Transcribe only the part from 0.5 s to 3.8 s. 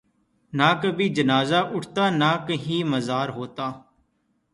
نہ کبھی جنازہ اٹھتا نہ کہیں مزار ہوتا